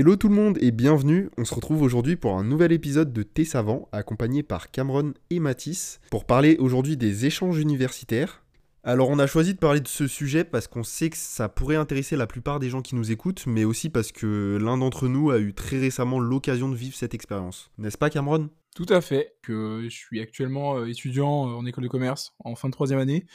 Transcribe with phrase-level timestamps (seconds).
[0.00, 1.28] Hello tout le monde et bienvenue.
[1.38, 5.40] On se retrouve aujourd'hui pour un nouvel épisode de Thé Savant, accompagné par Cameron et
[5.40, 8.44] Mathis, pour parler aujourd'hui des échanges universitaires.
[8.84, 11.74] Alors on a choisi de parler de ce sujet parce qu'on sait que ça pourrait
[11.74, 15.32] intéresser la plupart des gens qui nous écoutent, mais aussi parce que l'un d'entre nous
[15.32, 17.72] a eu très récemment l'occasion de vivre cette expérience.
[17.76, 18.50] N'est-ce pas Cameron?
[18.76, 22.68] Tout à fait, je suis actuellement euh, étudiant euh, en école de commerce en fin
[22.68, 23.26] de troisième année,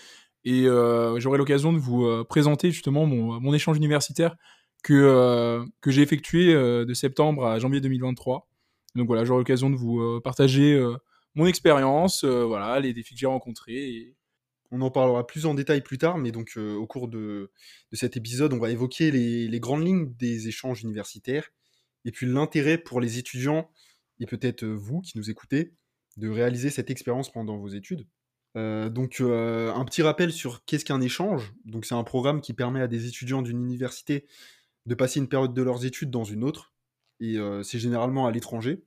[0.45, 4.37] et euh, j'aurai l'occasion de vous présenter justement mon, échange universitaire
[4.83, 8.47] que, que j'ai effectué de septembre à janvier 2023.
[8.95, 10.79] Donc voilà, j'aurai l'occasion de vous partager
[11.35, 14.15] mon expérience, voilà, les défis que j'ai rencontrés.
[14.71, 17.51] On en parlera plus en détail plus tard, mais donc au cours de,
[17.91, 21.49] de, cet épisode, on va évoquer les, les, grandes lignes des échanges universitaires
[22.05, 23.69] et puis l'intérêt pour les étudiants
[24.19, 25.73] et peut-être vous qui nous écoutez
[26.17, 28.07] de réaliser cette expérience pendant vos études.
[28.55, 31.53] Euh, donc un petit rappel sur qu'est-ce qu'un échange?
[31.65, 34.25] Donc c'est un programme qui permet à des étudiants d'une université
[34.85, 36.73] de passer une période de leurs études dans une autre,
[37.19, 38.83] et c'est généralement à l'étranger,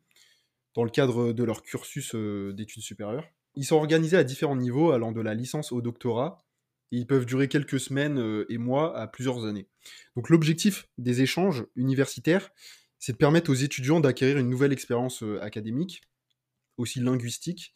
[0.74, 3.26] dans le cadre de leur cursus d'études supérieures.
[3.54, 6.44] Ils sont organisés à différents niveaux, allant de la licence au doctorat,
[6.92, 9.66] et ils peuvent durer quelques semaines et mois à plusieurs années.
[10.14, 12.50] Donc l'objectif des échanges universitaires,
[12.98, 16.02] c'est de permettre aux étudiants d'acquérir une nouvelle expérience académique,
[16.76, 17.74] aussi linguistique,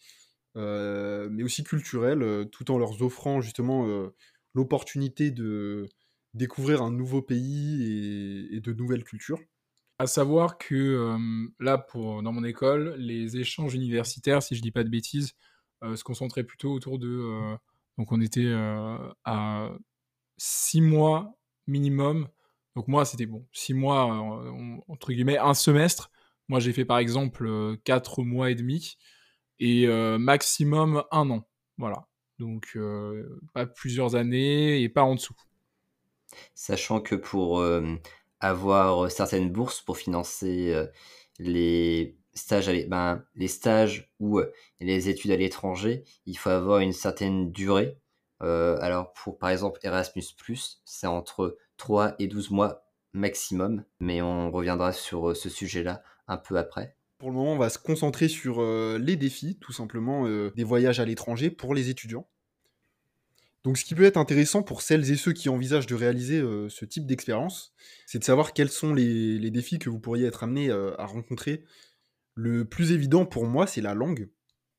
[0.54, 4.10] mais aussi culturelle, tout en leur offrant justement
[4.52, 5.88] l'opportunité de
[6.34, 9.40] découvrir un nouveau pays et, de nouvelles cultures.
[9.98, 11.16] À savoir que
[11.58, 15.34] là, dans mon école, les échanges universitaires, si je dis pas de bêtises,
[15.82, 17.56] se concentraient plutôt autour de.
[17.98, 18.50] donc on était
[19.24, 19.70] à
[20.38, 22.28] six mois minimum.
[22.76, 24.04] Donc moi, c'était bon, six mois,
[24.88, 26.10] entre guillemets, un semestre.
[26.48, 28.96] Moi, j'ai fait par exemple quatre mois et demi
[29.58, 29.86] et
[30.18, 31.48] maximum un an.
[31.76, 32.06] Voilà.
[32.38, 32.78] Donc
[33.52, 35.34] pas plusieurs années et pas en dessous.
[36.54, 37.64] Sachant que pour
[38.40, 40.74] avoir certaines bourses pour financer
[41.38, 44.40] les stages, ben, les stages ou
[44.80, 47.98] les études à l'étranger, il faut avoir une certaine durée.
[48.40, 50.24] alors pour par exemple Erasmus,
[50.84, 56.56] c'est entre 3 et 12 mois maximum, mais on reviendra sur ce sujet-là un peu
[56.58, 56.96] après.
[57.18, 61.04] Pour le moment, on va se concentrer sur les défis, tout simplement, des voyages à
[61.04, 62.26] l'étranger pour les étudiants.
[63.64, 66.84] Donc ce qui peut être intéressant pour celles et ceux qui envisagent de réaliser ce
[66.84, 67.74] type d'expérience,
[68.06, 71.64] c'est de savoir quels sont les, défis que vous pourriez être amenés à rencontrer.
[72.34, 74.30] Le plus évident pour moi, c'est la langue.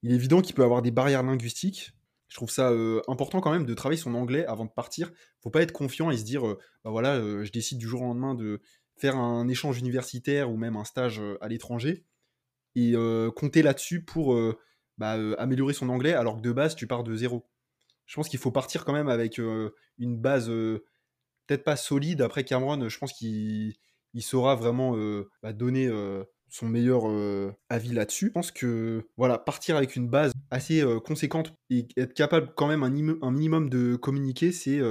[0.01, 1.91] Il est évident qu'il peut avoir des barrières linguistiques.
[2.27, 2.71] Je trouve ça
[3.07, 5.11] important quand même de travailler son anglais avant de partir.
[5.41, 6.41] Faut pas être confiant et se dire,
[6.83, 8.61] bah voilà, je décide du jour au lendemain de
[8.97, 12.03] faire un échange universitaire ou même un stage à l'étranger
[12.75, 12.95] et
[13.35, 14.35] compter là-dessus pour
[14.97, 17.47] bah, améliorer son anglais alors que de base tu pars de zéro
[18.11, 20.47] je pense qu'il faut partir quand même avec une base
[21.47, 22.21] peut-être pas solide.
[22.21, 23.73] Après Cameron, je pense qu'il
[24.19, 24.97] saura vraiment
[25.41, 25.89] bah, donner
[26.49, 27.03] son meilleur
[27.69, 28.25] avis là-dessus.
[28.25, 32.83] Je pense que voilà, partir avec une base assez conséquente et être capable quand même
[32.83, 34.81] un, minimum de communiquer, c'est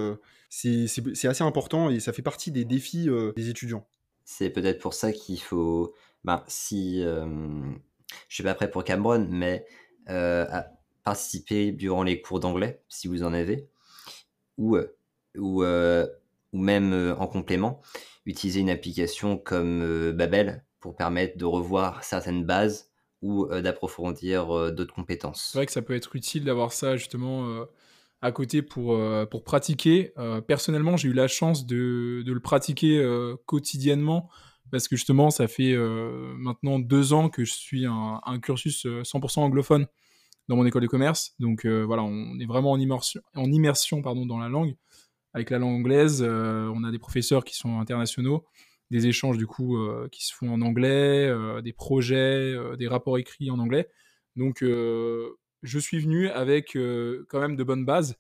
[0.49, 3.87] c'est assez important et ça fait partie des défis des étudiants.
[4.25, 5.93] C'est peut-être pour ça qu'il faut,
[6.25, 9.67] ben, si je suis pas prêt pour Cameron, mais
[11.03, 13.69] participer durant les cours d'anglais, si vous en avez,
[14.59, 14.95] ou, euh,
[15.37, 16.07] ou, euh,
[16.53, 17.81] ou même euh, en complément,
[18.27, 22.91] utiliser une application comme Babel pour permettre de revoir certaines bases
[23.23, 25.51] ou d'approfondir d'autres compétences.
[25.53, 27.67] C'est vrai que ça peut être utile d'avoir ça justement
[28.23, 28.99] à côté pour,
[29.31, 30.15] pour pratiquer.
[30.47, 33.05] personnellement, j'ai eu la chance de, de le pratiquer
[33.47, 34.31] quotidiennement
[34.71, 39.41] parce que justement, ça fait maintenant deux ans que je suis un, un cursus 100%
[39.41, 39.87] anglophone
[40.51, 41.33] dans mon école de commerce.
[41.39, 44.75] Donc euh, voilà, on est vraiment en immersion, en immersion pardon, dans la langue.
[45.33, 48.45] Avec la langue anglaise, euh, on a des professeurs qui sont internationaux,
[48.91, 53.49] des échanges du coup euh, qui se font en anglais, des projets, des rapports écrits
[53.53, 53.89] en anglais.
[54.35, 56.77] Donc je suis venu avec
[57.29, 58.17] quand même de bonnes bases.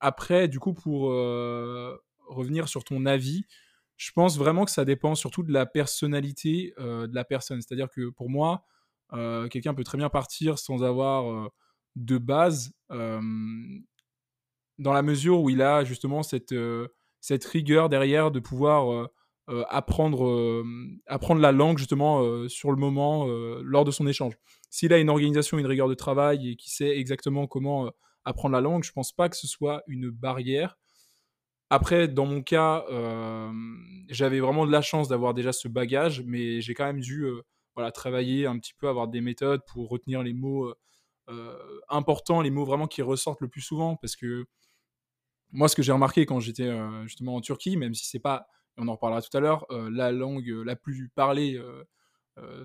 [0.00, 1.08] après, du coup, pour
[2.28, 3.46] revenir sur ton avis,
[3.96, 7.60] je pense vraiment que ça dépend surtout de la personnalité de la personne.
[7.60, 8.64] C'est-à-dire que pour moi,
[9.12, 11.48] quelqu'un peut très bien partir sans avoir euh,
[11.96, 12.72] de base,
[14.78, 16.88] dans la mesure où il a justement cette, euh,
[17.20, 19.08] cette rigueur derrière de pouvoir
[19.68, 20.64] apprendre,
[21.06, 23.26] apprendre la langue justement sur le moment,
[23.62, 24.34] lors de son échange.
[24.70, 27.90] S'il a une organisation, une rigueur de travail et qui sait exactement comment
[28.24, 30.76] apprendre la langue, je pense pas que ce soit une barrière.
[31.70, 32.84] Après, dans mon cas,
[34.08, 37.26] j'avais vraiment de la chance d'avoir déjà ce bagage, mais j'ai quand même dû
[37.74, 40.74] voilà, travailler un petit peu, avoir des méthodes pour retenir les mots euh,
[41.30, 43.96] euh, importants, les mots vraiment qui ressortent le plus souvent.
[43.96, 44.46] Parce que
[45.52, 48.46] moi, ce que j'ai remarqué quand j'étais euh, justement en Turquie, même si c'est pas
[48.76, 51.62] on en reparlera tout à l'heure, la langue la plus parlée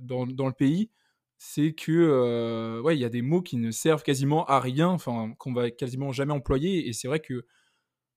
[0.01, 0.89] dans, dans, le pays,
[1.37, 5.35] c'est que ouais, il y a des mots qui ne servent quasiment à rien, enfin
[5.37, 6.89] qu'on va quasiment jamais employer.
[6.89, 7.45] Et c'est vrai que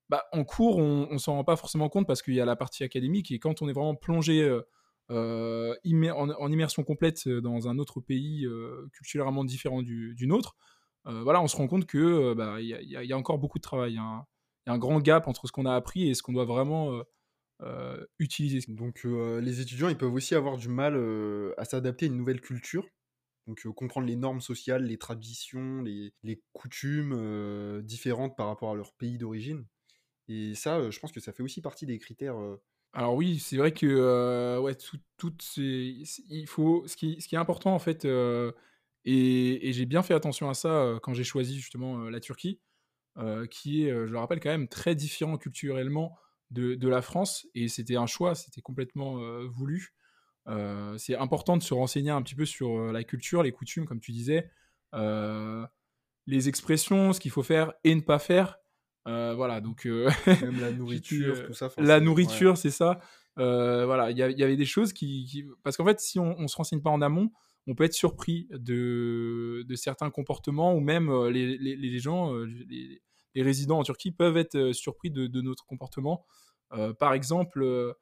[0.09, 2.56] bah, en cours, on, on s'en rend pas forcément compte parce qu'il y a la
[2.56, 4.43] partie académique et quand on est vraiment plongé
[5.10, 8.46] en, immersion complète dans un autre pays
[8.93, 10.56] culturellement différent du, nôtre,
[11.04, 13.93] voilà, on se rend compte que bah, y, a encore beaucoup de travail.
[13.93, 13.99] Il y
[14.70, 17.02] a un grand gap entre ce qu'on a appris et ce qu'on doit vraiment
[18.19, 18.60] utiliser.
[18.69, 20.96] Donc les étudiants, ils peuvent aussi avoir du mal
[21.56, 22.87] à s'adapter à une nouvelle culture.
[23.49, 29.19] Donc comprendre les normes sociales, les traditions, les coutumes différentes par rapport à leur pays
[29.19, 29.66] d'origine.
[30.28, 32.37] Et ça, je pense que ça fait aussi partie des critères.
[32.94, 37.75] Alors oui, c'est vrai que ouais, tout il faut ce qui, ce qui est important
[37.75, 38.06] en fait,
[39.05, 42.61] et, j'ai bien fait attention à ça quand j'ai choisi justement la Turquie,
[43.50, 46.19] qui est, je le rappelle quand même, très différent culturellement
[46.50, 49.17] de, la France, et c'était un choix, c'était complètement
[49.49, 49.95] voulu.
[50.99, 54.12] C'est important de se renseigner un petit peu sur la culture, les coutumes, comme tu
[54.12, 54.50] disais,
[56.27, 58.59] les expressions, ce qu'il faut faire et ne pas faire.
[59.04, 61.70] Voilà, donc même la nourriture, tout ça.
[61.78, 63.00] La nourriture, c'est ça.
[63.37, 66.81] voilà, il y, avait des choses qui, parce qu'en fait, si on, on se renseigne
[66.81, 67.31] pas en amont,
[67.66, 73.00] on peut être surpris de, de certains comportements ou même les, les, les, gens, les,
[73.43, 76.25] résidents en Turquie peuvent être surpris de, de notre comportement.
[76.99, 77.94] par exemple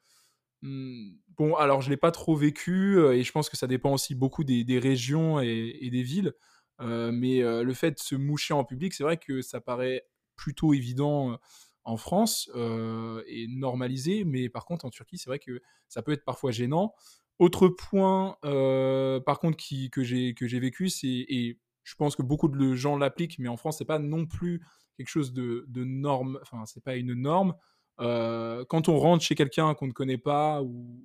[0.63, 4.15] Mmh, bon, alors je l'ai pas trop vécu et je pense que ça dépend aussi
[4.15, 6.35] beaucoup des, régions et, des villes.
[6.81, 10.05] mais le fait de se moucher en public, c'est vrai que ça paraît
[10.41, 11.39] plutôt évident
[11.85, 16.25] en France et normalisé, mais par contre en Turquie, c'est vrai que ça peut être
[16.25, 16.95] parfois gênant.
[17.39, 22.75] Autre point, par contre, qui, que j'ai vécu, c'est et je pense que beaucoup de
[22.75, 24.63] gens l'appliquent, mais en France, c'est pas non plus
[24.97, 26.39] quelque chose de, de norme.
[26.43, 27.55] Enfin, c'est pas une norme.
[28.01, 31.01] Euh, quand on rentre chez quelqu'un qu'on ne connaît pas ou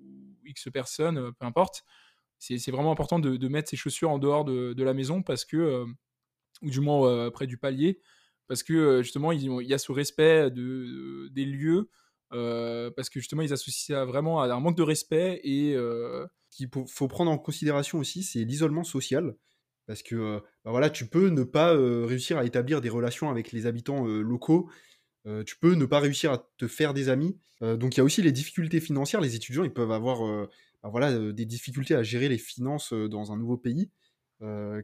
[0.46, 1.84] X personnes, euh, peu importe,
[2.38, 5.86] c'est vraiment important de, mettre ses chaussures en dehors de, la maison parce que, euh,
[6.62, 8.02] ou du moins près du palier,
[8.48, 11.90] parce que justement il, y a ce respect de, des lieux,
[12.30, 15.76] parce que justement ils associent ça vraiment à un manque de respect et
[16.52, 19.36] qu'il faut prendre en considération aussi, c'est l'isolement social.
[19.88, 23.68] Parce que bah voilà, tu peux ne pas réussir à établir des relations avec les
[23.68, 24.70] habitants locaux
[25.28, 27.38] euh, tu peux ne pas réussir à te faire des amis.
[27.62, 29.22] Euh, donc il y a aussi les difficultés financières.
[29.22, 30.50] Les étudiants, ils peuvent avoir euh,
[30.84, 33.92] bah, voilà, des difficultés à gérer les finances dans un nouveau pays,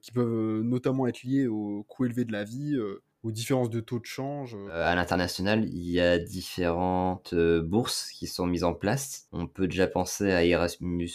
[0.02, 2.76] qui peuvent notamment être liées au coût élevé de la vie,
[3.24, 4.58] aux différences de taux de change.
[4.72, 9.28] à l'international, il y a différentes bourses qui sont mises en place.
[9.32, 11.10] On peut déjà penser à Erasmus,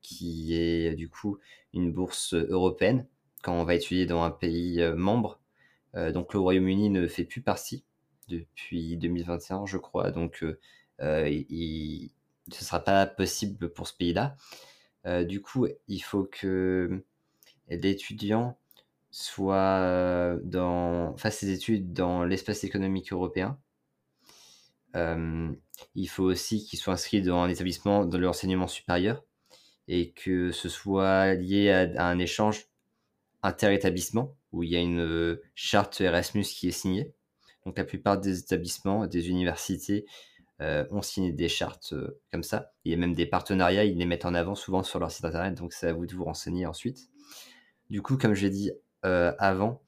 [0.00, 1.38] qui est du coup
[1.72, 3.06] une bourse européenne
[3.42, 5.40] quand on va étudier dans un pays membre.
[5.94, 7.84] donc le Royaume-Uni ne fait plus partie
[8.32, 10.10] depuis 2021, je crois.
[10.10, 10.58] Donc, euh,
[11.00, 12.10] euh, il,
[12.50, 14.36] ce ne sera pas possible pour ce pays-là.
[15.06, 17.04] Euh, du coup, il faut que
[17.68, 18.58] l'étudiant
[19.12, 23.58] soit dans, fasse ses études dans l'espace économique européen.
[24.94, 29.22] il faut aussi qu'il soit inscrit dans un établissement de l'enseignement supérieur
[29.86, 32.66] et que ce soit lié à, un échange
[33.42, 37.12] inter-établissement où il y a une charte Erasmus qui est signée.
[37.66, 40.06] Donc la plupart des établissements, des universités
[40.60, 41.94] ont signé des chartes
[42.30, 42.72] comme ça.
[42.84, 45.26] Il y a même des partenariats, ils les mettent en avant souvent sur leur site
[45.26, 47.10] internet, donc c'est à vous de vous renseigner ensuite.
[47.90, 48.70] Du coup, comme j'ai dit
[49.02, 49.82] avant,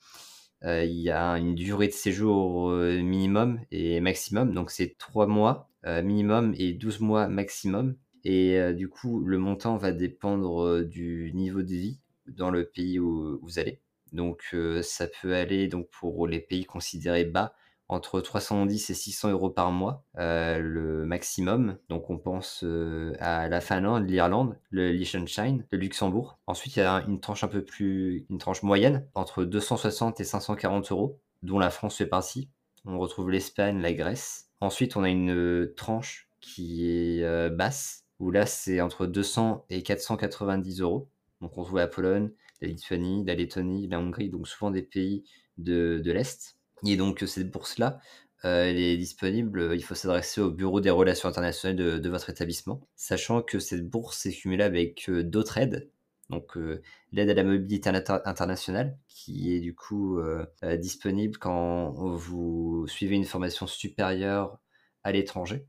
[0.62, 6.54] il y a une durée de séjour minimum et maximum, donc c'est 3 mois minimum
[6.56, 7.96] et 12 mois maximum.
[8.24, 13.38] Et du coup, le montant va dépendre du niveau de vie dans le pays où
[13.42, 13.80] vous allez.
[14.12, 17.54] Donc ça peut aller donc pour les pays considérés bas
[17.88, 21.76] entre 310 et 600 euros par mois, euh, le maximum.
[21.88, 26.38] Donc on pense euh, à la Finlande, l'Irlande, le Liechtenstein, le Luxembourg.
[26.46, 30.24] Ensuite, il y a une tranche un peu plus, une tranche moyenne, entre 260 et
[30.24, 32.48] 540 euros, dont la France fait partie.
[32.86, 34.50] On retrouve l'Espagne, la Grèce.
[34.60, 39.82] Ensuite, on a une euh, tranche qui est basse, où là, c'est entre 200 et
[39.82, 41.08] 490 euros.
[41.40, 45.24] Donc on trouve la Pologne, la Lituanie, la Lettonie, la Hongrie, donc souvent des pays
[45.58, 46.58] de, de l'Est.
[46.86, 48.00] Et donc cette bourse-là,
[48.44, 52.28] euh, elle est disponible, euh, il faut s'adresser au bureau des relations internationales de, votre
[52.28, 55.90] établissement, sachant que cette bourse est cumulable avec euh, d'autres aides,
[56.30, 56.56] donc
[57.12, 60.18] l'aide à la mobilité internationale, qui est du coup
[60.78, 64.58] disponible quand vous suivez une formation supérieure
[65.04, 65.66] à l'étranger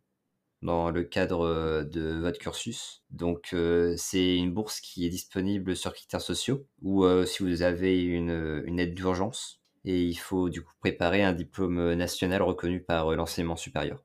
[0.61, 3.03] dans le cadre de votre cursus.
[3.11, 3.53] Donc
[3.97, 8.95] c'est une bourse qui est disponible sur critères sociaux ou si vous avez une aide
[8.95, 14.03] d'urgence et il faut du coup préparer un diplôme national reconnu par l'enseignement supérieur.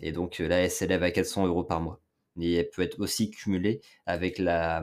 [0.00, 2.00] Et donc là, elle s'élève à 400 euros par mois.
[2.40, 4.82] Et elle peut être aussi cumulée avec la,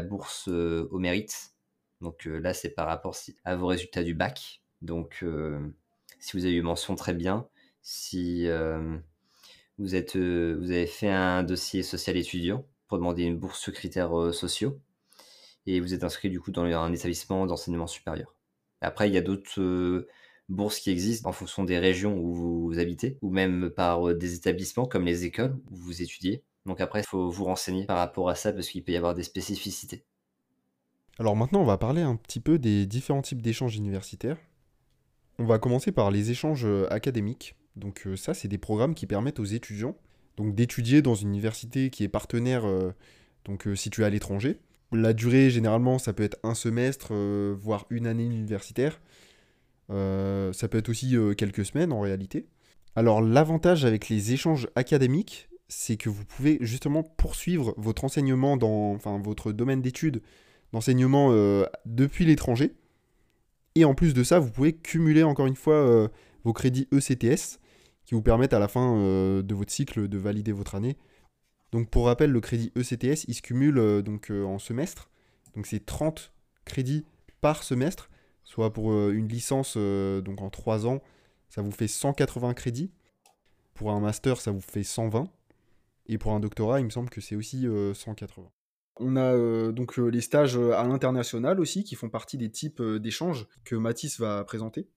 [0.00, 1.52] bourse au mérite.
[2.00, 4.62] Donc là, c'est par rapport à vos résultats du bac.
[4.80, 5.24] Donc
[6.18, 7.46] si vous avez eu mention très bien,
[7.82, 8.48] si
[9.78, 14.32] vous, êtes, vous avez fait un dossier social étudiant pour demander une bourse sur critères
[14.32, 14.80] sociaux,
[15.66, 18.37] et vous êtes inscrit du coup dans un établissement d'enseignement supérieur.
[18.80, 20.06] Après, il y a d'autres
[20.48, 24.86] bourses qui existent en fonction des régions où vous habitez, ou même par des établissements
[24.86, 26.42] comme les écoles où vous étudiez.
[26.66, 29.14] Donc après, il faut vous renseigner par rapport à ça parce qu'il peut y avoir
[29.14, 30.04] des spécificités.
[31.18, 34.38] Alors maintenant, on va parler un petit peu des différents types d'échanges universitaires.
[35.38, 37.56] On va commencer par les échanges académiques.
[37.76, 39.96] Donc ça, c'est des programmes qui permettent aux étudiants
[40.38, 42.64] d'étudier dans une université qui est partenaire
[43.44, 44.60] donc située à l'étranger
[44.92, 49.00] la durée, généralement, ça peut être un semestre, euh, voire une année universitaire.
[49.90, 52.46] Euh, ça peut être aussi euh, quelques semaines en réalité.
[52.94, 58.92] Alors l'avantage avec les échanges académiques, c'est que vous pouvez justement poursuivre votre enseignement dans
[58.92, 60.22] enfin, votre domaine d'études
[60.72, 61.30] d'enseignement
[61.86, 62.74] depuis l'étranger.
[63.74, 66.10] Et en plus de ça, vous pouvez cumuler encore une fois
[66.44, 67.60] vos crédits ECTS
[68.04, 70.96] qui vous permettent à la fin de votre cycle de valider votre année
[71.72, 75.10] donc pour rappel, le crédit ECTS, il se cumule euh, donc, euh, en semestre.
[75.54, 76.32] Donc c'est 30
[76.64, 77.04] crédits
[77.40, 78.10] par semestre,
[78.44, 81.02] soit pour euh, une licence donc en 3 ans,
[81.48, 82.90] ça vous fait 180 crédits.
[83.74, 85.28] Pour un master, ça vous fait 120.
[86.06, 88.48] Et pour un doctorat, il me semble que c'est aussi 180.
[89.00, 93.76] On a donc les stages à l'international aussi, qui font partie des types d'échanges que
[93.76, 94.88] Mathis va présenter.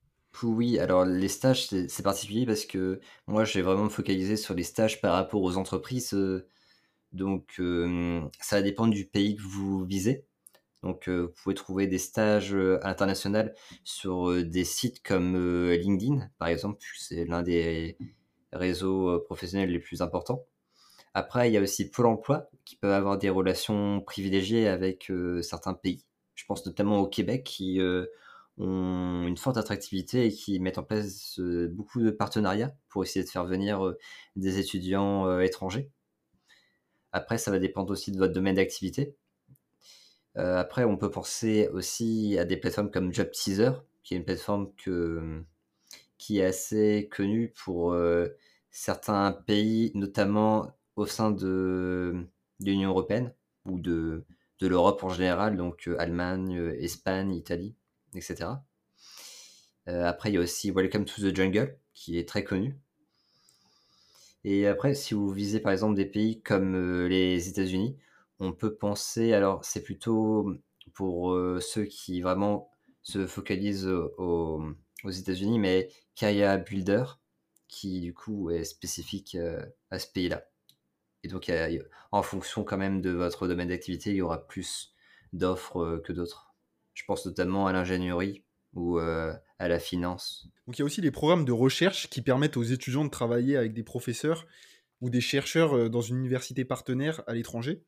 [0.42, 5.00] Oui, alors les stages, c'est particulier parce que moi, j'ai vraiment focalisé sur les stages
[5.00, 6.16] par rapport aux entreprises.
[7.14, 7.62] Donc,
[8.40, 10.26] ça va dépendre du pays que vous visez.
[10.84, 13.50] Donc, vous pouvez trouver des stages internationaux
[13.84, 15.36] sur des sites comme
[15.70, 16.80] LinkedIn, par exemple.
[16.98, 17.98] C'est l'un des
[18.52, 20.46] réseaux professionnels les plus importants.
[21.14, 25.74] Après, il y a aussi Pôle emploi qui peut avoir des relations privilégiées avec certains
[25.74, 26.06] pays.
[26.36, 27.80] Je pense notamment au Québec qui
[28.58, 31.40] ont une forte attractivité et qui mettent en place
[31.70, 33.94] beaucoup de partenariats pour essayer de faire venir
[34.36, 35.92] des étudiants étrangers.
[37.12, 39.16] Après, ça va dépendre aussi de votre domaine d'activité.
[40.38, 43.72] Euh, après, on peut penser aussi à des plateformes comme Job Teaser,
[44.04, 44.72] qui est une plateforme
[46.18, 48.30] qui est assez connue pour euh,
[48.70, 52.26] certains pays, notamment au sein de,
[52.60, 53.34] l'Union européenne
[53.66, 54.24] ou de,
[54.60, 57.76] de l'Europe en général, donc euh, Allemagne, Espagne, Italie,
[58.16, 58.50] etc.
[59.88, 62.80] après, il y a aussi Welcome to the Jungle, qui est très connu,
[64.44, 67.98] et après, si vous visez par exemple des pays comme les États-Unis,
[68.40, 70.52] on peut penser, alors c'est plutôt
[70.94, 72.72] pour ceux qui vraiment
[73.04, 74.64] se focalisent aux,
[75.06, 77.04] États-Unis, mais Kaya Builder,
[77.68, 79.38] qui du coup est spécifique
[79.92, 80.48] à ce pays-là.
[81.24, 81.52] Et donc,
[82.12, 84.96] en fonction quand même de votre domaine d'activité, il y aura plus
[85.34, 86.56] d'offres que d'autres.
[86.94, 88.44] Je pense notamment à l'ingénierie
[88.74, 89.00] ou
[89.62, 90.48] à la finance.
[90.66, 93.58] Donc il y a aussi les programmes de recherche qui permettent aux étudiants de travailler
[93.58, 94.48] avec des professeurs
[95.02, 97.84] ou des chercheurs euh, dans une université partenaire à l'étranger.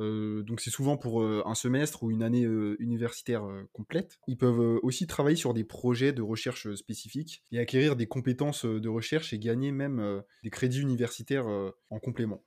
[0.00, 2.46] Euh, donc c'est souvent pour euh, un semestre ou une année
[2.78, 4.18] universitaire complète.
[4.28, 8.88] Ils peuvent aussi travailler sur des projets de recherche spécifiques et acquérir des compétences de
[8.88, 12.42] recherche et gagner même des crédits universitaires en complément.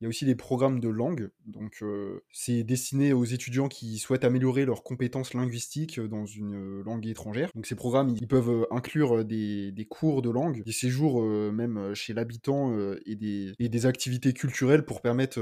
[0.00, 1.82] Il y a aussi des programmes de langue, donc
[2.30, 7.50] c'est destiné aux étudiants qui souhaitent améliorer leurs compétences linguistiques dans une langue étrangère.
[7.54, 12.76] Donc ces programmes, ils peuvent inclure des, cours de langue, des séjours même chez l'habitant
[13.06, 15.40] et, des, activités culturelles pour permettre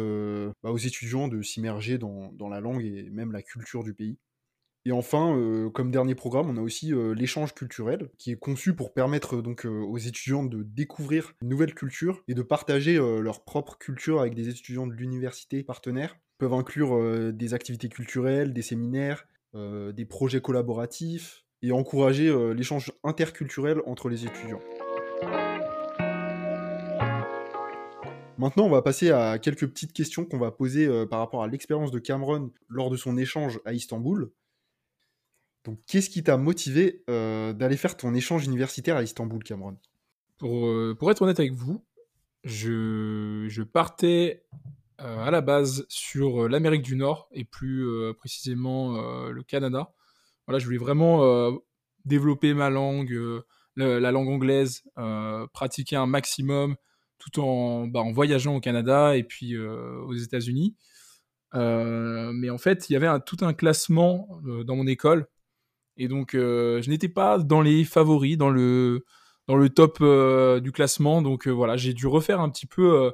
[0.62, 4.18] bah, aux étudiants de s'immerger dans la langue et même la culture du pays.
[4.86, 8.74] Et enfin, euh, comme dernier programme, on a aussi euh, l'échange culturel, qui est conçu
[8.74, 13.44] pour permettre donc euh, aux étudiants de découvrir une nouvelle culture et de partager leur
[13.44, 16.18] propre culture avec des étudiants de l'université partenaire.
[16.34, 23.80] Ils peuvent inclure des activités culturelles, des séminaires, des projets collaboratifs et encourager l'échange interculturel
[23.86, 24.60] entre les étudiants.
[28.36, 31.92] Maintenant, on va passer à quelques petites questions qu'on va poser par rapport à l'expérience
[31.92, 34.30] de Cameron lors de son échange à Istanbul.
[35.64, 39.78] Donc, qu'est-ce qui t'a motivé euh, d'aller faire ton échange universitaire à Istanbul, Cameron?
[40.38, 41.82] Pour, euh, pour, être honnête avec vous,
[42.44, 44.44] je, je partais
[45.00, 47.86] euh, à la base sur l'Amérique du Nord et plus
[48.18, 49.94] précisément le Canada.
[50.46, 51.50] Voilà, je voulais vraiment
[52.04, 53.18] développer ma langue,
[53.76, 54.84] la, langue anglaise,
[55.54, 56.76] pratiquer un maximum
[57.18, 60.76] tout en, bah, en voyageant au Canada et puis aux États-Unis.
[61.54, 65.26] mais en fait, il y avait tout un classement dans mon école
[65.96, 69.04] et donc, euh, je n'étais pas dans les favoris, dans le,
[69.48, 70.02] dans le top
[70.62, 71.22] du classement.
[71.22, 73.12] Donc voilà, j'ai dû refaire un petit peu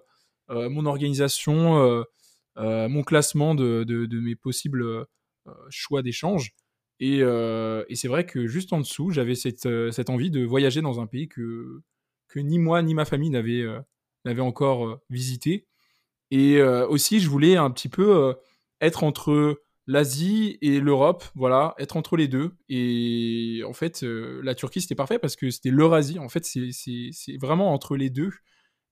[0.48, 2.04] mon organisation,
[2.56, 5.06] mon classement de, de mes possibles
[5.68, 6.52] choix d'échange.
[7.00, 11.00] Et, et c'est vrai que juste en dessous, j'avais cette, cette envie de voyager dans
[11.00, 11.82] un pays que,
[12.28, 15.66] que ni moi ni ma famille n'avait encore visité.
[16.30, 18.34] Et aussi, je voulais un petit peu
[18.80, 19.60] être entre
[19.90, 22.52] l'Asie et l'Europe, voilà, être entre les deux.
[22.68, 26.18] Et en fait, la Turquie, c'était parfait parce que c'était l'Eurasie.
[26.18, 28.30] En fait, c'est vraiment entre les deux.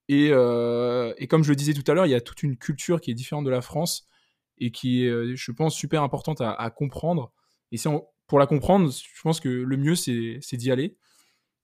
[0.09, 3.01] Et, et, comme je le disais tout à l'heure, il y a toute une culture
[3.01, 4.09] qui est différente de la France
[4.59, 7.33] et qui est, je pense, super importante à comprendre.
[7.71, 7.77] Et
[8.27, 10.97] pour la comprendre, je pense que le mieux, c'est d'y aller.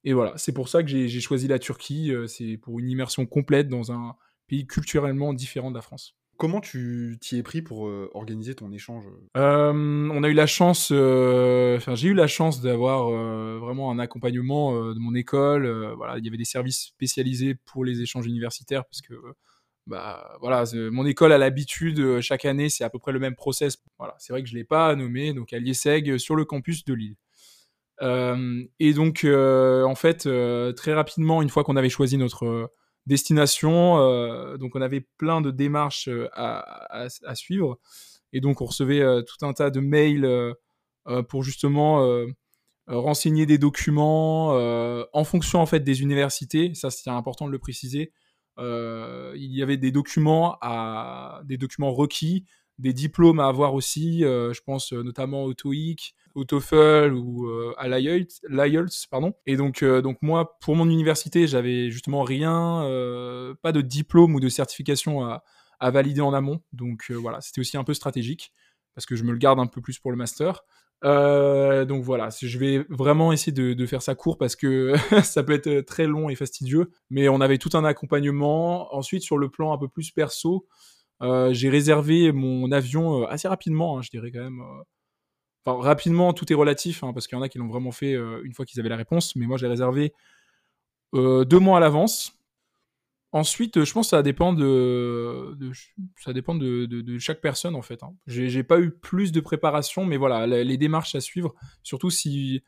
[0.05, 2.13] Et voilà, c'est pour ça que j'ai choisi la Turquie.
[2.27, 4.15] C'est pour une immersion complète dans un
[4.47, 6.15] pays culturellement différent de la France.
[6.37, 11.95] Comment tu t'y es pris pour organiser ton échange On a eu la chance, enfin
[11.95, 13.09] j'ai eu la chance d'avoir
[13.59, 15.93] vraiment un accompagnement de mon école.
[15.95, 19.13] voilà, il y avait des services spécialisés pour les échanges universitaires parce que
[19.87, 23.77] bah voilà, mon école a l'habitude chaque année, c'est à peu près le même process.
[23.97, 26.93] Voilà, c'est vrai que je l'ai pas nommé, donc à l'IESEG sur le campus de
[26.95, 27.15] Lille.
[28.01, 30.27] et donc en fait
[30.75, 32.71] très rapidement, une fois qu'on avait choisi notre
[33.07, 33.99] destination.
[33.99, 37.79] Euh, donc on avait plein de démarches euh, à, suivre.
[38.33, 40.55] Et donc on recevait euh, tout un tas de mails
[41.29, 42.25] pour justement
[42.87, 44.49] renseigner des documents
[45.13, 46.73] en fonction en fait des universités.
[46.73, 48.11] Ça c'est important de le préciser.
[48.57, 52.45] il y avait des documents à des documents requis,
[52.79, 54.21] des diplômes à avoir aussi.
[54.21, 59.33] je pense notamment au TOEIC, au TOEFL ou euh, à l'IELTS, pardon.
[59.45, 64.35] Et donc, euh, donc moi, pour mon université, j'avais justement rien, euh, pas de diplôme
[64.35, 65.43] ou de certification à,
[65.79, 66.61] à valider en amont.
[66.73, 68.51] Donc voilà, c'était aussi un peu stratégique
[68.93, 70.63] parce que je me le garde un peu plus pour le master.
[71.03, 74.93] donc voilà, je vais vraiment essayer de, de faire ça court parce que
[75.23, 76.91] ça peut être très long et fastidieux.
[77.09, 78.93] Mais on avait tout un accompagnement.
[78.93, 80.67] Ensuite, sur le plan un peu plus perso,
[81.21, 84.61] j'ai réservé mon avion assez rapidement, hein, je dirais quand même
[85.65, 88.41] rapidement, tout est relatif, hein, parce qu'il y en a qui l'ont vraiment fait euh,
[88.43, 90.13] une fois qu'ils avaient la réponse, mais moi j'ai réservé
[91.15, 92.33] euh, deux mois à l'avance.
[93.31, 95.57] Ensuite, je pense que ça dépend de,
[96.23, 98.01] ça dépend de, chaque personne en fait.
[98.03, 98.15] Hein.
[98.27, 102.63] J'ai pas eu plus de préparation, mais voilà, les démarches à suivre, surtout si,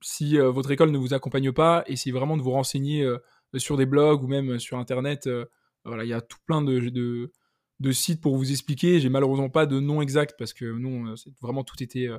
[0.00, 3.04] si euh, votre école ne vous accompagne pas, essayez vraiment de vous renseigner
[3.56, 5.28] sur des blogs ou même sur Internet.
[5.84, 7.32] voilà, il y a tout plein de,
[7.80, 9.00] de sites pour vous expliquer.
[9.00, 12.18] J'ai malheureusement pas de nom exact parce que non, euh, vraiment tout était, euh,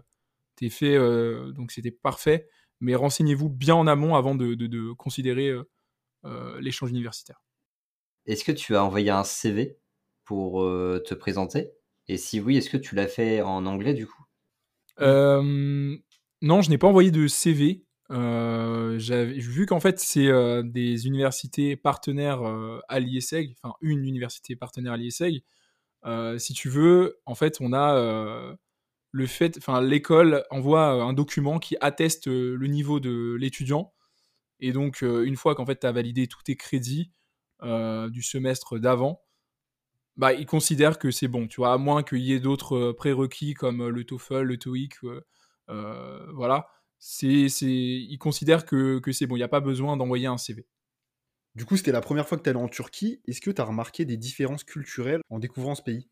[0.70, 2.50] fait, euh, donc c'était parfait.
[2.82, 5.54] Mais renseignez-vous bien en amont avant de, considérer
[6.62, 7.42] l'échange universitaire.
[8.26, 9.78] Est-ce que tu as envoyé un CV
[10.24, 11.72] pour te présenter?
[12.08, 14.24] Et si oui, est-ce que tu l'as fait en anglais du coup?
[14.98, 17.84] Non, je n'ai pas envoyé de CV.
[18.10, 20.30] J'avais vu qu'en fait c'est
[20.64, 22.42] des universités partenaires
[22.88, 25.44] à l'ISEG, enfin une université partenaire à l'ISEG.
[26.38, 28.58] si tu veux, en fait, on a
[29.12, 33.94] le fait, enfin l'école envoie un document qui atteste le niveau de l'étudiant.
[34.60, 37.12] Et donc une fois qu'en fait tu as validé tous tes crédits
[37.64, 39.22] du semestre d'avant,
[40.18, 43.54] bah, ils considèrent que c'est bon, tu vois, à moins qu'il y ait d'autres prérequis
[43.54, 44.96] comme le TOEFL, le TOEIC,
[45.68, 46.68] voilà
[47.00, 50.68] c'est, ils considèrent que, que c'est bon, il n'y a pas besoin d'envoyer un CV.
[51.56, 53.22] Du coup, c'était la première fois que tu allais en Turquie.
[53.28, 56.08] Est-ce que tu as remarqué des différences culturelles en découvrant ce pays?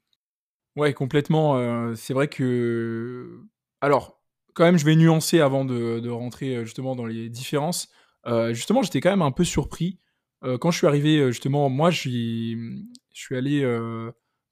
[0.75, 1.57] Ouais, complètement.
[1.57, 3.41] Euh, c'est vrai que.
[3.81, 4.21] Alors,
[4.53, 7.89] quand même, je vais nuancer avant de, de rentrer euh, justement dans les différences.
[8.25, 9.99] Euh, justement, j'étais quand même un peu surpris.
[10.59, 13.61] quand je suis arrivé, justement, moi, je suis allé.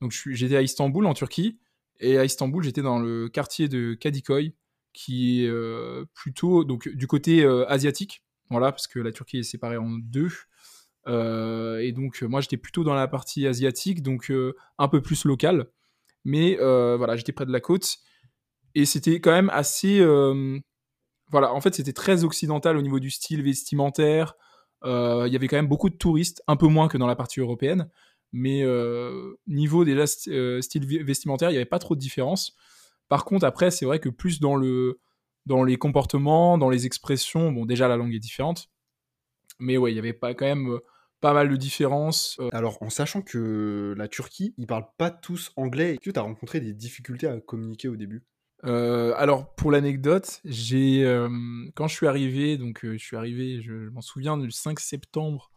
[0.01, 1.59] donc, j'étais à Istanbul, en Turquie.
[1.99, 4.53] Et à Istanbul, j'étais dans le quartier de Kadikoy
[4.95, 9.43] qui est euh, plutôt donc du côté euh, asiatique, voilà, parce que la Turquie est
[9.43, 10.31] séparée en deux.
[11.07, 14.31] Euh, et donc moi j'étais plutôt dans la partie asiatique, donc
[14.79, 15.67] un peu plus local.
[16.23, 17.97] Mais voilà, j'étais près de la côte
[18.73, 19.99] et c'était quand même assez
[21.31, 24.35] voilà, en fait, c'était très occidental au niveau du style vestimentaire.
[24.83, 27.39] Il y avait quand même beaucoup de touristes, un peu moins que dans la partie
[27.39, 27.89] européenne.
[28.31, 28.63] Mais
[29.47, 32.55] niveau déjà style vestimentaire, il n'y avait pas trop de différence.
[33.07, 34.99] Par contre, après, c'est vrai que plus dans, le,
[35.45, 38.69] dans les comportements, dans les expressions, bon, déjà la langue est différente,
[39.59, 40.79] mais ouais, il y avait pas quand même euh,
[41.21, 42.37] pas mal de différences.
[42.39, 42.49] Euh.
[42.51, 46.23] Alors, en sachant que la Turquie, ils parlent pas tous anglais, est-ce que tu as
[46.23, 48.25] rencontré des difficultés à communiquer au début?
[48.63, 51.03] Euh, alors pour l'anecdote, j'ai
[51.75, 55.51] quand je suis arrivé, donc je suis arrivé, je, m'en souviens, le 5 septembre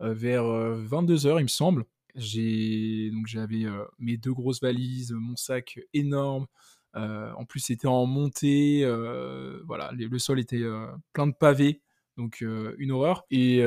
[0.00, 1.84] vers 22h, il me semble.
[2.14, 3.64] J'ai donc j'avais
[3.98, 6.46] mes deux grosses valises, mon sac énorme,
[6.94, 8.80] en plus, c'était en montée.
[8.84, 11.80] Euh, voilà, le sol était euh, plein de pavés.
[12.16, 13.24] donc une horreur.
[13.30, 13.62] Et,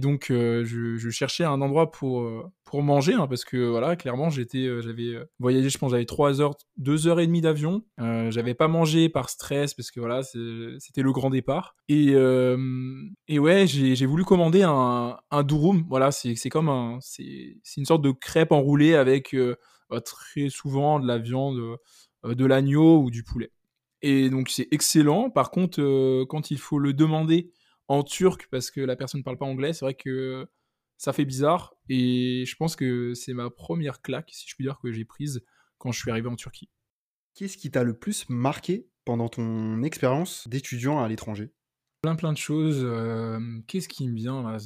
[0.00, 2.22] donc je, cherchais un endroit pour
[2.82, 7.06] manger hein, parce que voilà, clairement j'étais, j'avais voyagé, je pense j'avais trois heures, deux
[7.06, 7.82] heures et demie d'avion.
[7.98, 11.76] j'avais pas mangé par stress parce que voilà, c'était le grand départ.
[11.88, 12.14] Et
[13.38, 15.84] ouais, j'ai voulu commander un un durum.
[15.88, 19.34] Voilà, c'est comme un c'est c'est une sorte de crêpe enroulée avec
[19.90, 21.60] bah, très souvent de la viande,
[22.24, 23.50] de l'agneau ou du poulet.
[24.06, 25.30] Et donc c'est excellent.
[25.30, 27.50] Par contre, euh, quand il faut le demander
[27.88, 30.46] en turc parce que la personne ne parle pas anglais, c'est vrai que
[30.98, 31.74] ça fait bizarre.
[31.88, 35.42] Et je pense que c'est ma première claque, si je puis dire, que j'ai prise
[35.78, 36.68] quand je suis arrivé en Turquie.
[37.34, 41.54] Qu'est-ce qui t'a le plus marqué pendant ton expérience d'étudiant à l'étranger?
[42.02, 42.82] Plein plein de choses.
[42.84, 44.58] Euh, qu'est-ce qui me vient là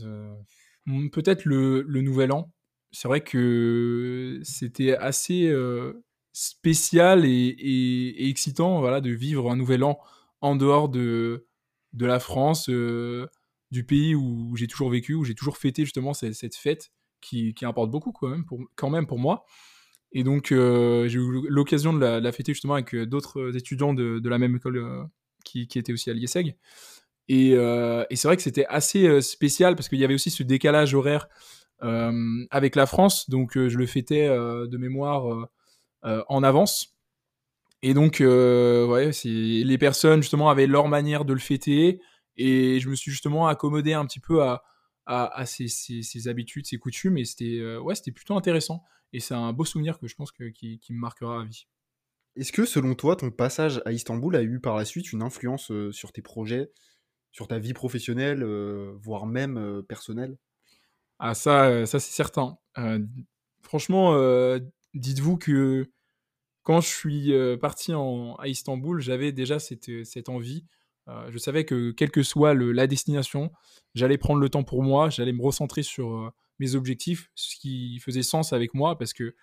[1.13, 2.53] Peut-être le, nouvel an.
[2.91, 5.93] C'est vrai que c'était assez euh,
[6.33, 9.99] spécial et, excitant voilà, de vivre un nouvel an
[10.41, 11.47] en dehors de,
[11.93, 13.27] de la France, euh,
[13.71, 17.91] du pays où j'ai toujours vécu, où j'ai toujours fêté justement cette, fête qui, importe
[17.91, 19.45] beaucoup quand même pour, moi.
[20.13, 24.27] Et donc euh, j'ai eu l'occasion de la, fêter justement avec euh, d'autres étudiants de,
[24.29, 25.09] la même école
[25.45, 26.57] qui, étaient aussi à l'IESEG.
[27.31, 30.95] Et, et c'est vrai que c'était assez spécial parce qu'il y avait aussi ce décalage
[30.95, 31.29] horaire
[31.81, 33.29] avec la France.
[33.29, 35.49] Donc je le fêtais de mémoire
[36.03, 36.99] en avance.
[37.83, 42.01] Et donc, euh, ouais, les personnes justement avaient leur manière de le fêter,
[42.37, 44.65] et je me suis justement accommodé un petit peu à,
[45.07, 48.83] à, ces, habitudes, ces coutumes, et c'était euh, ouais, c'était plutôt intéressant.
[49.13, 51.67] Et c'est un beau souvenir que je pense que, qui, me marquera à vie.
[52.37, 55.73] Est-ce que selon toi, ton passage à Istanbul a eu par la suite une influence
[55.93, 56.71] sur tes projets,
[57.33, 58.45] sur ta vie professionnelle,
[59.01, 60.37] voire même personnelle?
[61.19, 62.59] Ah ça, ça c'est certain.
[63.63, 64.13] franchement,
[64.95, 65.91] dites-vous que
[66.63, 70.67] quand je suis euh, parti à Istanbul, j'avais déjà cette, euh, envie.
[71.09, 73.51] Euh, je savais que quelle que soit la destination,
[73.95, 78.23] j'allais prendre le temps pour moi, j'allais me recentrer sur mes objectifs, ce qui faisait
[78.23, 79.35] sens avec moi, parce que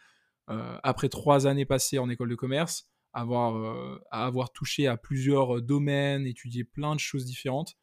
[0.47, 6.63] après trois années passées en école de commerce, avoir, avoir touché à plusieurs domaines, étudié
[6.63, 7.75] plein de choses différentes,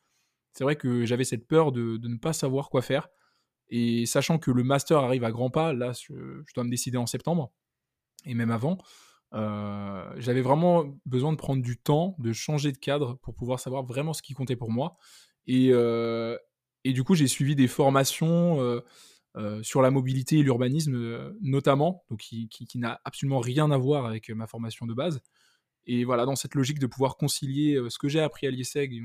[0.52, 3.08] c'est vrai que j'avais cette peur de, ne pas savoir quoi faire.
[3.74, 6.12] Et sachant que le master arrive à grands pas, là, je
[6.54, 7.50] dois me décider en septembre
[8.26, 8.76] et même avant.
[9.32, 13.82] Euh, j'avais vraiment besoin de prendre du temps, de changer de cadre pour pouvoir savoir
[13.82, 14.98] vraiment ce qui comptait pour moi.
[15.46, 16.36] Et, euh,
[16.84, 18.60] du coup, j'ai suivi des formations
[19.36, 24.28] euh, sur la mobilité et l'urbanisme, notamment, donc qui, n'a absolument rien à voir avec
[24.28, 25.22] ma formation de base.
[25.86, 29.02] Et voilà, dans cette logique de pouvoir concilier ce que j'ai appris à l'IESEG,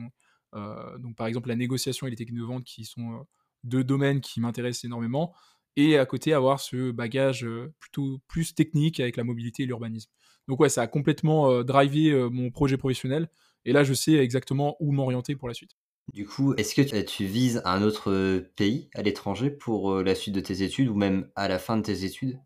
[0.54, 3.26] donc par exemple la négociation et les techniques de vente, qui sont
[3.64, 5.34] deux domaines qui m'intéressent énormément,
[5.78, 10.10] et à côté avoir ce bagage euh, plutôt plus technique avec la mobilité et l'urbanisme.
[10.48, 13.30] Donc ouais, ça a complètement euh, drivé euh, mon projet professionnel
[13.64, 15.72] et là je sais exactement où m'orienter pour la suite.
[16.14, 20.40] Du coup, est-ce que tu vises un autre pays à l'étranger pour la suite de
[20.40, 22.40] tes études ou même à la fin de tes études?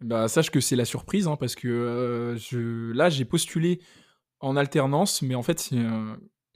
[0.00, 2.92] Bah, Sache que c'est la surprise hein, parce que je...
[2.92, 3.80] là j'ai postulé
[4.38, 5.78] en alternance, mais en fait c'est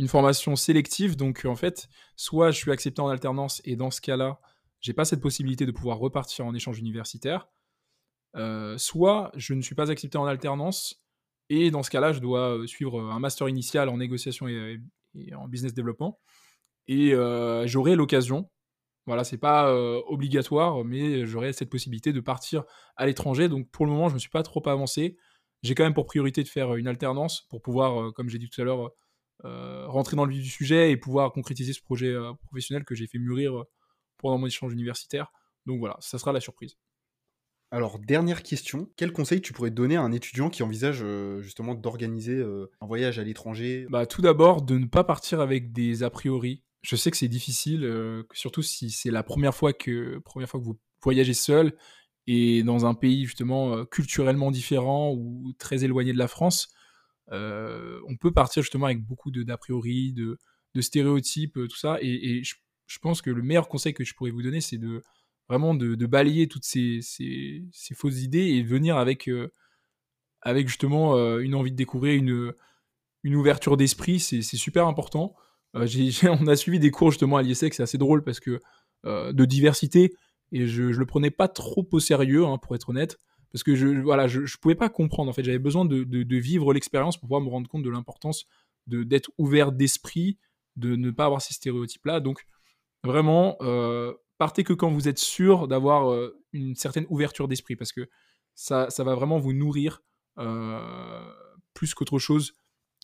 [0.02, 4.00] une formation sélective, donc en fait soit je suis accepté en alternance et dans ce
[4.00, 4.40] cas-là
[4.82, 7.48] j'ai pas cette possibilité de pouvoir repartir en échange universitaire,
[8.36, 11.06] euh, soit je ne suis pas accepté en alternance,
[11.48, 14.80] et dans ce cas-là, je dois euh, suivre un master initial en négociation et,
[15.34, 16.18] en business développement,
[16.88, 18.50] et euh, j'aurai l'occasion,
[19.06, 19.72] voilà, c'est pas
[20.06, 22.64] obligatoire, mais j'aurai cette possibilité de partir
[22.96, 25.16] à l'étranger, donc pour le moment, je me suis pas trop avancé,
[25.62, 28.60] j'ai quand même pour priorité de faire une alternance pour pouvoir, comme j'ai dit tout
[28.60, 28.90] à l'heure,
[29.44, 32.14] rentrer dans le vif du sujet et pouvoir concrétiser ce projet
[32.46, 33.64] professionnel que j'ai fait mûrir
[34.18, 35.33] pendant mon échange universitaire.
[35.66, 36.76] Donc voilà, ça sera la surprise.
[37.72, 41.74] Alors, dernière question, quel conseil tu pourrais donner à un étudiant qui envisage euh, justement
[41.74, 43.87] d'organiser euh, un voyage à l'étranger?
[43.88, 46.62] Bah, Tout d'abord, de ne pas partir avec des a priori.
[46.83, 50.61] Je sais que c'est difficile, euh, surtout si c'est la première fois, que, première fois
[50.61, 51.72] que vous voyagez seul
[52.26, 56.74] et dans un pays justement culturellement différent ou très éloigné de la France.
[57.30, 60.38] On peut partir justement avec beaucoup d'a priori, de,
[60.80, 61.98] stéréotypes, tout ça.
[62.00, 62.42] Et,
[62.92, 65.02] je pense que le meilleur conseil que je pourrais vous donner, c'est de
[65.48, 67.00] vraiment de, balayer toutes ces,
[67.94, 69.50] fausses idées et venir avec, euh,
[70.66, 74.20] justement euh, une envie de découvrir, une, ouverture d'esprit.
[74.20, 75.35] C'est super important.
[75.74, 75.87] Euh,
[76.24, 78.61] on a suivi des cours justement à l'IESEC, c'est assez drôle parce que
[79.04, 80.12] de diversité
[80.52, 83.18] et je, le prenais pas trop au sérieux, hein, pour être honnête,
[83.52, 85.30] parce que je voilà, je, pouvais pas comprendre.
[85.30, 88.46] En fait, j'avais besoin de, de, vivre l'expérience pour pouvoir me rendre compte de l'importance
[88.86, 90.38] d'être ouvert d'esprit,
[90.76, 92.20] de ne pas avoir ces stéréotypes là.
[92.20, 92.44] Donc
[93.04, 97.92] Vraiment, euh, partez que quand vous êtes sûr d'avoir euh, une certaine ouverture d'esprit, parce
[97.92, 98.08] que
[98.54, 100.02] ça, ça va vraiment vous nourrir
[100.38, 101.32] euh,
[101.74, 102.54] plus qu'autre chose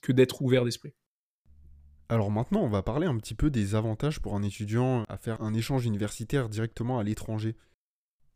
[0.02, 0.94] que d'être ouvert d'esprit.
[2.08, 5.42] Alors maintenant, on va parler un petit peu des avantages pour un étudiant à faire
[5.42, 7.56] un échange universitaire directement à l'étranger.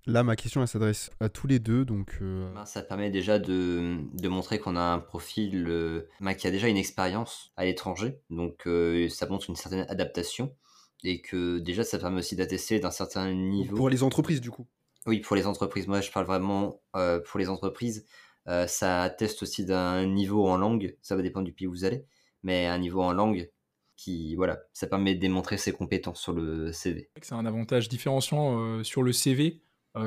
[0.06, 2.18] Là, ma question, elle s'adresse à tous les deux, donc...
[2.22, 6.48] euh, Ben, ça permet déjà de, de montrer qu'on a un profil euh, ben, qui
[6.48, 10.56] a déjà une expérience à l'étranger, donc euh, ça montre une certaine adaptation,
[11.04, 13.76] et que déjà ça permet aussi d'attester d'un certain niveau.
[13.76, 14.66] Pour les entreprises, du coup.
[15.06, 18.04] Oui, pour les entreprises, moi je parle vraiment euh, pour les entreprises,
[18.48, 21.84] euh, ça atteste aussi d'un niveau en langue, ça va dépendre du pays où vous
[21.84, 22.04] allez,
[22.42, 23.52] mais un niveau en langue
[23.96, 27.08] qui, voilà, ça permet de démontrer ses compétences sur le CV.
[27.22, 29.62] C'est un avantage différenciant euh, sur le CV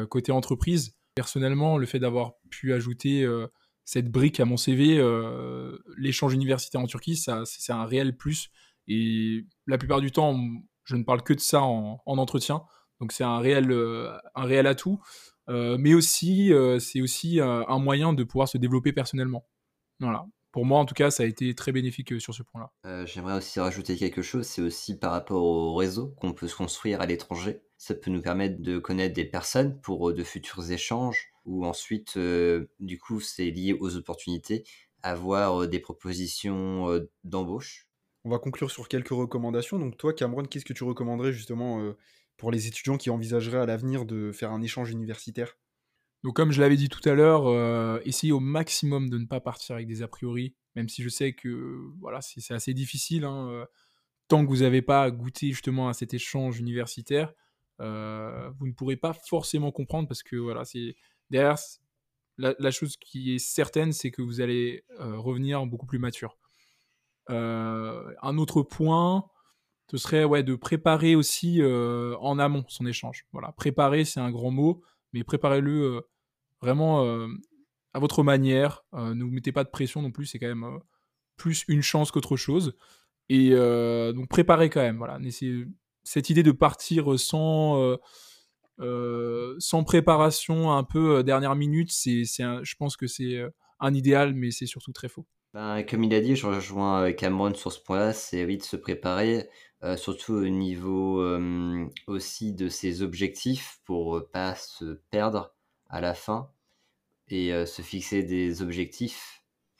[0.09, 0.95] côté entreprise.
[1.15, 3.47] Personnellement, le fait d'avoir pu ajouter euh,
[3.85, 8.49] cette brique à mon CV, euh, l'échange universitaire en Turquie, ça, c'est un réel plus.
[8.87, 10.37] Et la plupart du temps,
[10.83, 12.63] je ne parle que de ça en, en entretien.
[12.99, 14.99] Donc c'est un réel, euh, un réel atout.
[15.47, 19.47] Euh, mais aussi, euh, c'est aussi euh, un moyen de pouvoir se développer personnellement.
[19.99, 20.25] Voilà.
[20.51, 22.71] Pour moi, en tout cas, ça a été très bénéfique euh, sur ce point-là.
[22.85, 26.55] Euh, J'aimerais aussi rajouter quelque chose, c'est aussi par rapport au réseau qu'on peut se
[26.55, 27.61] construire à l'étranger.
[27.77, 32.17] Ça peut nous permettre de connaître des personnes pour euh, de futurs échanges, ou ensuite,
[32.17, 34.63] euh, du coup, c'est lié aux opportunités,
[35.03, 37.87] avoir euh, des propositions euh, d'embauche.
[38.23, 39.77] On va conclure sur quelques recommandations.
[39.77, 41.95] Donc toi, Cameron, qu'est-ce que tu recommanderais justement euh,
[42.37, 45.57] pour les étudiants qui envisageraient à l'avenir de faire un échange universitaire?
[46.23, 49.41] Donc, comme je l'avais dit tout à l'heure, euh, essayez au maximum de ne pas
[49.41, 53.25] partir avec des a priori, même si je sais que voilà, c'est c'est assez difficile.
[53.25, 53.65] hein, euh,
[54.27, 57.31] tant que vous n'avez pas goûté justement à cet échange universitaire,
[57.81, 60.95] euh, vous ne pourrez pas forcément comprendre parce que voilà, c'est
[61.29, 61.57] derrière
[62.37, 66.37] la, chose qui est certaine, c'est que vous allez euh, revenir beaucoup plus mature.
[67.29, 69.25] Euh, un autre point,
[69.89, 73.25] ce serait ouais, de préparer aussi en amont son échange.
[73.31, 74.81] Voilà, préparer, c'est un grand mot,
[75.13, 76.01] mais préparez-le
[76.61, 77.03] vraiment
[77.93, 78.83] à votre manière.
[78.93, 80.79] Ne vous mettez pas de pression non plus, c'est quand même
[81.37, 82.75] plus une chance qu'autre chose.
[83.29, 84.97] Et donc préparez quand même.
[84.97, 85.19] Voilà,
[86.05, 87.97] cette idée de partir sans euh,
[88.79, 93.93] euh, sans préparation, un peu euh, dernière minute, c'est, je pense que c'est euh, un
[93.93, 95.25] idéal, mais c'est surtout très faux.
[95.53, 98.63] Ben, comme il a dit, je rejoins euh, Cameron sur ce point-là, c'est oui de
[98.63, 99.49] se préparer,
[99.83, 105.53] euh, surtout au niveau euh, aussi de ses objectifs pour euh, pas se perdre
[105.89, 106.51] à la fin
[107.29, 109.34] et euh, se fixer des objectifs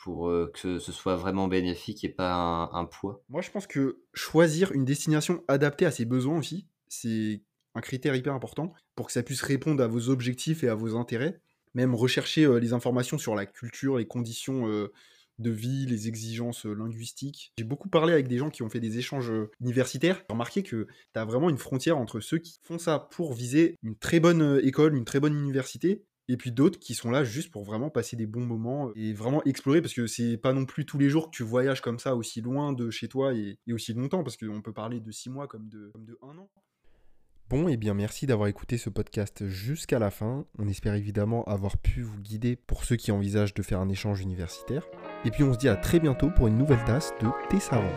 [0.06, 3.24] pour euh, que ce soit vraiment bénéfique et pas un, poids.
[3.28, 7.41] Moi, je pense que choisir une destination adaptée à ses besoins aussi, c'est
[7.74, 10.96] un critère hyper important pour que ça puisse répondre à vos objectifs et à vos
[10.96, 11.41] intérêts.
[11.74, 14.94] Même rechercher euh, les informations sur la culture, les conditions euh,
[15.39, 17.52] de vie, les exigences linguistiques.
[17.58, 20.18] J'ai beaucoup parlé avec des gens qui ont fait des échanges universitaires.
[20.18, 23.76] J'ai remarqué que tu as vraiment une frontière entre ceux qui font ça pour viser
[23.82, 27.51] une très bonne école, une très bonne université, et puis d'autres qui sont là juste
[27.51, 30.85] pour vraiment passer des bons moments et vraiment explorer parce que c'est pas non plus
[30.85, 33.93] tous les jours que tu voyages comme ça aussi loin de chez toi et, aussi
[33.93, 36.49] longtemps parce qu'on peut parler de six mois comme de, comme an.
[37.47, 40.45] Bon, et bien merci d'avoir écouté ce podcast jusqu'à la fin.
[40.57, 44.21] On espère évidemment avoir pu vous guider pour ceux qui envisagent de faire un échange
[44.21, 44.88] universitaire.
[45.25, 47.93] Et puis on se dit à très bientôt pour une nouvelle tasse de thé savant.